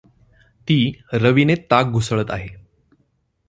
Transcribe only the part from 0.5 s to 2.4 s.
ती रवीने ताक घुसळत